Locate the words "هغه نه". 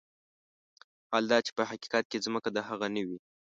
2.67-3.01